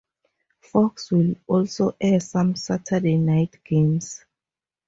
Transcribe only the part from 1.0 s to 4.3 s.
will also air some Saturday night games.